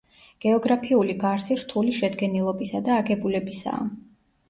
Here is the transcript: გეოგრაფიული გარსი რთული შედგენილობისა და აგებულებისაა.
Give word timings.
გეოგრაფიული 0.45 1.17
გარსი 1.25 1.59
რთული 1.65 1.95
შედგენილობისა 2.01 2.85
და 2.91 3.01
აგებულებისაა. 3.05 3.89